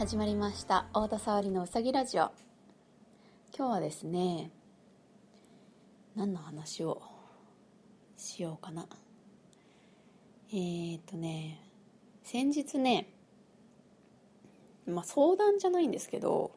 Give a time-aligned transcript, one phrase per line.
[0.00, 0.86] 始まりました。
[0.94, 2.32] 太田沙織のうさぎラジオ。
[3.54, 4.50] 今日はですね
[6.16, 7.02] 何の話を
[8.16, 8.86] しようかな。
[10.54, 11.60] えー、っとね
[12.24, 13.12] 先日ね
[14.86, 16.52] まあ相談じゃないんですけど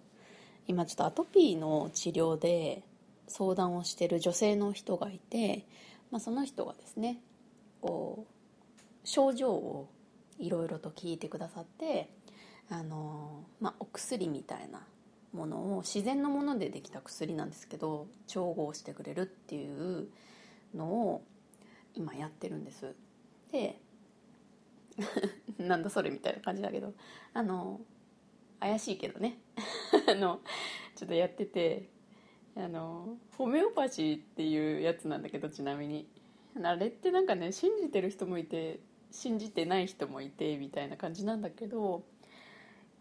[0.66, 2.82] 今ちょっとアトピーの治療で
[3.28, 5.66] 相談をしてる女性の人がいて、
[6.12, 7.20] まあ、その人がですね
[7.82, 8.32] こう
[9.04, 9.90] 症状を
[10.40, 12.10] いろいろと聞いてくださって
[12.70, 14.86] あの、まあ、お薬みたいな
[15.34, 20.08] ものを自然のものでできた薬なんですけど調合してくれるっていう
[20.76, 21.24] のを
[21.96, 22.96] 今やってるんです。
[23.52, 23.80] で
[25.58, 26.94] なんだそれみたいな感じだけど
[27.34, 27.82] あの
[28.60, 29.40] 怪しいけどね。
[30.08, 30.42] あの
[30.96, 31.90] ちょっとやってて
[32.56, 36.08] あのホメオパシーっていうやつなんだけどちなみに。
[36.62, 42.04] あれってなんかね信じてる人もいて信じてない人もいてみたいな感じなんだけど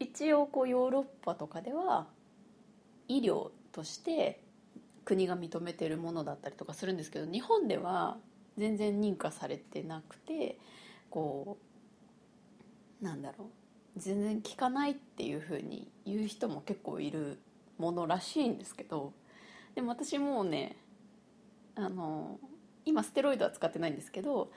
[0.03, 2.07] 一応こうヨーロッパとかでは
[3.09, 4.41] 医療として
[5.05, 8.17] 国が認めてるものだったりとかするんですけど日本では
[8.57, 10.59] 全然認可されてなくて
[11.11, 11.59] こ
[13.01, 13.47] うなんだろ
[13.97, 17.39] う全然効かないっていうふうに言う人も結構いる
[17.79, 19.13] ものらしいんですけど
[19.75, 20.77] でも私もうね
[21.75, 22.39] あの
[22.85, 24.51] 今ステロイドは使ってないんですけど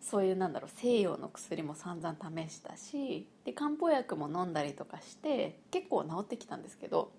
[0.00, 2.16] そういうなんだろう西洋の薬も散々
[2.46, 7.12] 試したしで漢方薬も飲んだりとかして結構治ってきたんですけど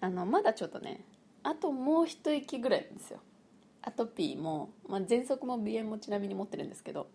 [0.00, 1.04] あのまだちょっとね
[1.42, 3.18] あともう一息ぐらいなんですよ。
[3.84, 7.08] アトピーも、まあ、喘息も鼻炎もちなみに持ってるんですけど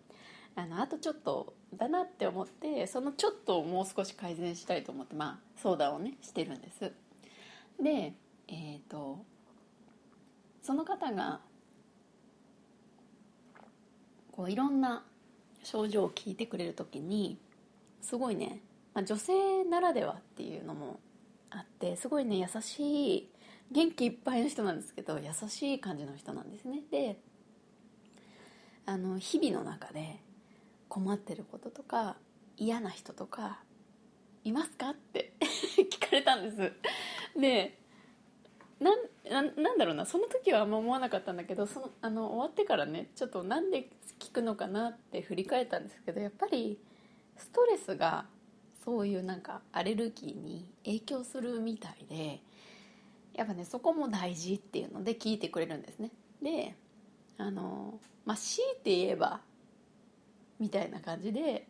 [0.54, 6.92] あのあとちょっとだなって思ってそのちょっとをもう少し改善したいと思ってまあ相談をねしてるんです。
[7.82, 8.14] で
[8.48, 9.24] えっ、ー、と
[10.62, 11.40] その方が
[14.32, 15.04] こういろんな
[15.68, 17.38] 症状を聞いてくれる時に
[18.02, 18.62] すごいね、
[18.94, 21.00] まあ、女性ならではっていうのも
[21.50, 23.30] あってすごいね優しい
[23.70, 26.84] 元気いっぱいの人なんですけど優しい感じの人なんですね。
[26.90, 27.20] で
[28.86, 30.22] あの日々の中で
[30.88, 32.16] 困ってることとか
[32.56, 33.60] 嫌な人とか
[34.46, 34.92] いますか？
[34.92, 36.52] って 聞かれたんで
[37.36, 37.38] す。
[37.38, 37.78] で
[38.80, 39.00] なん
[39.30, 43.90] ななんだろうなその時はあんま思わなかったんだけどそのあの終わってからねちょっとなんで
[44.20, 46.80] 聞くのかなって振り返ったんですけどやっぱり
[47.38, 48.26] ストレスが
[48.86, 52.40] そういうなんかアレルギーに影響するみたいで
[53.34, 56.12] やっぱねそこも大事っていうので聞いてくれるんですね。
[56.42, 56.76] で
[57.38, 59.42] あのまあ強いて言えば
[60.60, 61.68] みたいな感じで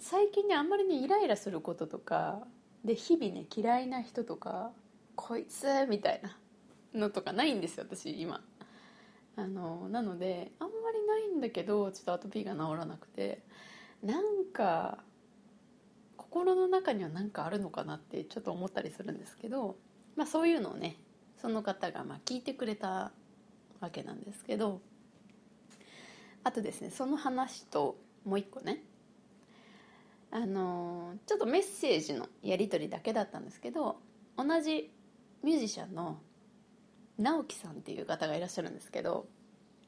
[0.00, 2.40] 最近ねあんまりねイライラすることとか
[2.84, 4.72] で日々ね嫌いな人とか
[5.20, 6.38] こいつみたいな
[6.94, 8.40] のとかないんですよ私今。
[9.36, 13.42] あのなのであんまりないんだけどちょっとアトピーが治らなくて。
[14.02, 14.98] なんか
[16.16, 19.76] 心の中には何かあるのかなってちょっと思ったりするんですけど、
[20.14, 20.96] まあ、そういうのをね
[21.40, 23.12] その方がまあ聞いてくれた
[23.80, 24.80] わけなんですけど
[26.44, 28.84] あとですねその話ともう一個ね
[30.30, 33.96] あのちょっとメッセージのやり取りだけだったんですけど
[34.36, 34.90] 同じ
[35.42, 36.18] ミュージシャンの
[37.18, 39.26] 直樹さんっていう方がいらっしゃるんですけど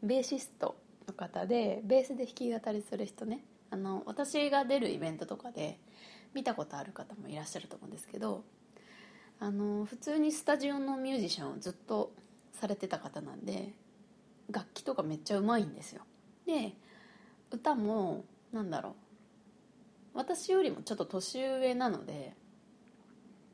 [0.03, 3.45] ベーシストの方でベースで弾き語りする人ね。
[3.71, 5.79] あの私が出るイベントとかで
[6.35, 8.43] 見たことある方もいらっしゃると思うんですけど
[9.39, 12.13] あの普通にスタジオのミュージシャンをずっと
[12.53, 13.75] されてた方なんで
[14.51, 16.03] 楽器とかめっちゃうまいんですよ。
[16.47, 16.73] で
[17.53, 18.93] 歌もなんだろう。
[20.15, 22.35] 私よりもちょっと年上なので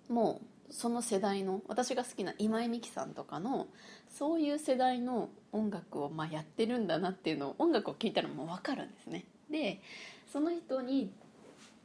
[0.08, 3.68] もうその世代の私が好きな今井美樹さんとかの
[4.08, 9.24] そういう世代の音楽をまあやってるんだなっていうのを音楽を聴いたらもう分かるんですね。
[9.50, 9.80] で
[10.32, 11.12] その人に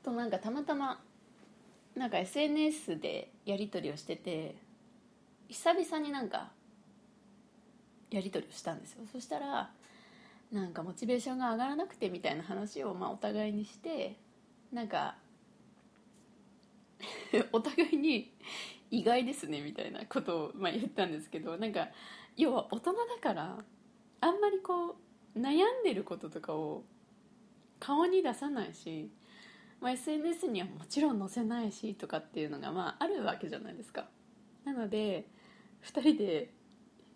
[0.04, 1.00] となんかたまたま
[1.96, 4.56] なんか SNS でやり取りをしてて
[5.48, 6.52] 久々になんか
[8.10, 9.04] やり取りをしたんですよ。
[9.12, 9.72] そしたら
[10.52, 14.18] なんかモチベーションが上がらなくてみたいな話をまあお互いにして
[14.74, 15.16] なんか
[17.52, 18.34] お互いに
[18.90, 21.90] 意外ですねみたいなことをまあ言ったんですけどなんか
[22.38, 23.64] 要は大人だから
[24.22, 24.98] あんまりこ
[25.36, 26.84] う悩んでることとかを
[27.80, 29.10] 顔に出さないし、
[29.80, 34.08] まあ、SNS にはもちろん載せないしとかっていうのがまああるわけじゃないですか。
[34.66, 35.26] なので
[35.84, 36.54] 2人で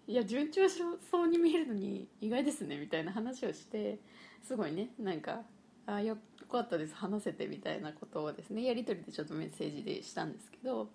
[0.08, 4.00] いや順調そうに見えるのに意外ですねみたいな話をして
[4.44, 5.42] すごいねなんか
[5.88, 6.18] あよ
[6.52, 6.96] かったです。
[6.96, 8.64] 話せてみたいなことをですね。
[8.64, 10.90] やり取りでちょっとメッセージでしたんですけど、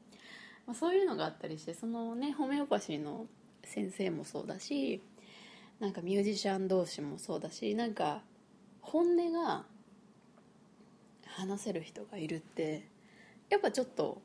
[0.67, 3.27] まあ、そういうのがあったりしてそのねホメオパシーの
[3.65, 5.03] 先生もそうだし
[5.79, 8.23] なんかミュージシャン同士もそうだしなんか
[8.81, 9.65] 本音が
[11.27, 12.87] 話せる人がいるって
[13.49, 14.21] やっぱちょっと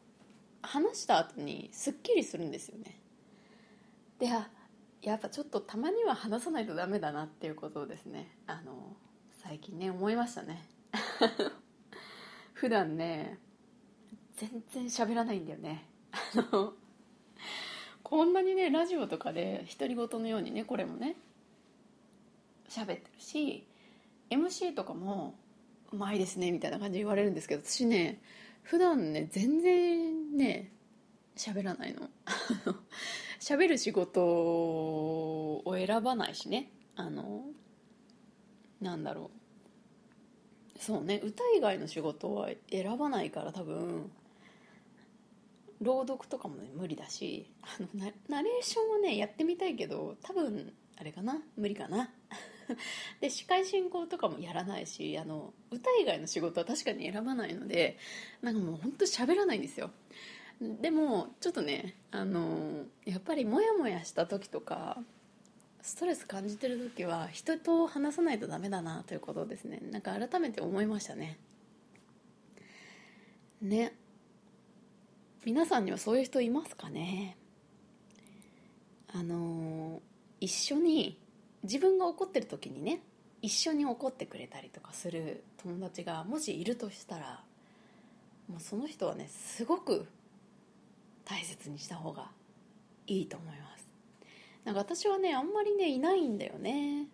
[0.61, 2.99] 話した後にすっきりするんですよね。
[4.19, 4.49] であ
[5.01, 8.95] やっぱちょっとたまには話さないとダメだなっていうことをですねあの
[9.47, 10.67] 最近ね思いましたね。
[12.53, 13.37] 普段ね
[14.37, 15.85] 全然喋らないんだよね。
[16.11, 16.19] あ
[16.51, 16.73] の
[18.01, 21.15] こんなにねラジオとかで独り言のようにねこれもね
[22.67, 23.67] 喋ってるし
[24.31, 25.35] MC とかも
[25.91, 28.19] うまいですねみたいな感じで言われるんですけど私ね
[28.63, 30.71] 普段ね全然ね
[31.35, 32.09] 喋らないの。
[33.39, 36.71] 喋る仕事を選ばないしね。
[36.95, 37.45] あの
[38.81, 39.31] なんだろ
[40.75, 40.79] う。
[40.79, 41.21] そうね。
[41.23, 44.11] 歌以外の仕事は選ばないから多分。
[45.81, 47.49] 朗読とかも、ね、無理だし。
[47.61, 51.41] あのナレーションはねやってみたいけど多分あれかな。
[51.57, 52.09] 無理かな。
[53.21, 57.97] で司会進行とかもやらないしあの歌以外の仕事は確かに選ばないので
[58.41, 59.91] なんかもう本当喋らないんですよ。
[60.59, 65.03] でもちょっとねあのやっぱりモヤモヤした時とか
[65.85, 69.79] ストレス感じてる時は人と話さないとダメだなということですね。
[69.91, 71.37] なんか改めて思いましたね。
[73.61, 73.93] ね。
[75.45, 77.37] 皆さんにはそういう人いますかね？
[79.13, 80.01] あの
[80.41, 81.19] 一緒に
[81.61, 83.01] 自分が怒ってる時にね
[83.43, 87.43] 一緒に怒ってくれたりとかする友達がもしいるとしたら
[88.49, 90.07] もうその人はねすごく
[91.25, 92.31] 大切にした方が
[93.05, 93.84] いいと思います。
[94.65, 97.07] なんか私はねあんまりねいないんだよね。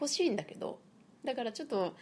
[0.00, 0.80] 欲しいんだけど。
[1.24, 1.94] だからちょっと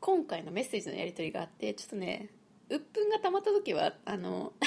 [0.00, 2.28] 今回のメッセージのやり取りがあってちょっとね
[2.68, 4.52] 鬱憤が溜まった時はあの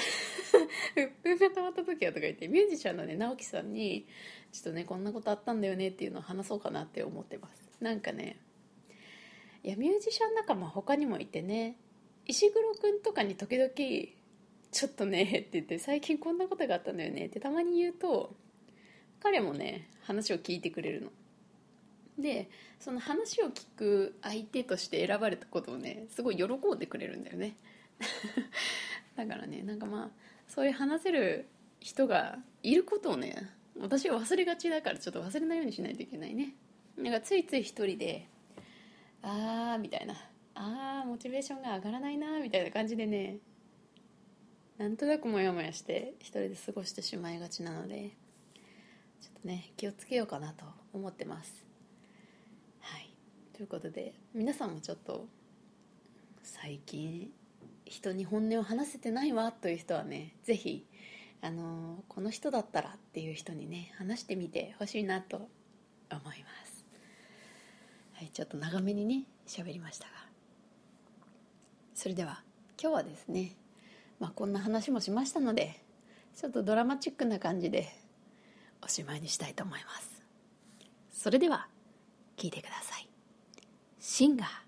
[0.98, 4.08] 鬱憤が溜まった時はとか言ってミュージシャンのね直樹さんに
[4.52, 7.70] ちょっとねこんなことあったんだよねっていうのを話そうかなって思ってます。
[7.80, 8.40] なんかね
[9.64, 11.78] いやミュージシャン仲間他にもいてね
[12.26, 13.70] 石黒くんとかに時々
[14.72, 18.36] 「ちょっとね」って言って「最近こんなことがあったんだよね」ってたまに言うと
[19.22, 21.10] 彼もね話を聞いてくれるの。
[22.20, 22.50] で
[22.80, 27.56] その話を聞く相手として選ばれたことをねすごい喜んでくれるんだよね。
[29.16, 30.12] だからねなんかまあ
[30.48, 31.46] そういう話せる
[31.80, 33.36] 人がいることをね
[33.80, 36.56] 私は忘れがちだからちょっと忘れないようにしないといけないね。
[36.98, 38.28] なんかついつい一人で
[39.22, 40.16] あーみたいな
[40.56, 43.38] あーモチベーションが上がらないなみたいな感じでね
[44.78, 48.12] なんとなくモヤモヤして一人で過ごしてしまいがちなので
[49.42, 51.66] とね気をつけようかなと思ってます。
[52.82, 53.10] はい。
[53.54, 55.26] ということで皆さんもちょっと
[56.44, 57.32] 最近
[57.86, 60.86] 人に本音を話せてないわという人はね是非
[61.42, 65.48] あのこの人だったらっていう人にね話してみてほしいなと思
[66.22, 66.34] いま
[66.66, 66.86] す。
[68.14, 70.12] はいちょっと長めにね喋りましたが。
[71.94, 72.44] それでは
[72.82, 73.56] 今日はですね
[74.20, 75.82] まあこんな話もしましたので
[76.36, 77.88] ちょっとドラマチックな感じで
[78.82, 80.24] おしまいにしたいと思います。
[81.12, 81.68] それでは
[82.38, 83.10] 聞いてください。
[84.00, 84.67] シンガー。